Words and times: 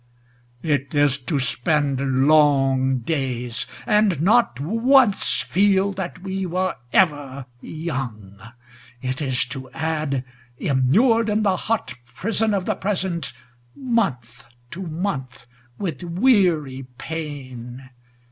It 0.63 0.95
is 0.95 1.19
to 1.19 1.37
spend 1.37 2.25
long 2.27 3.01
days 3.01 3.67
And 3.85 4.19
not 4.19 4.59
once 4.59 5.41
feel 5.43 5.91
that 5.91 6.23
we 6.23 6.43
were 6.47 6.75
ever 6.91 7.45
young; 7.61 8.41
It 9.03 9.21
is 9.21 9.45
to 9.53 9.69
add, 9.73 10.23
immured 10.57 11.29
In 11.29 11.43
the 11.43 11.55
hot 11.55 11.93
prison 12.15 12.55
of 12.55 12.65
the 12.65 12.73
present, 12.73 13.31
month 13.75 14.43
To 14.71 14.81
month 14.81 15.45
with 15.77 16.01
weary 16.01 16.87
pain. 16.97 17.91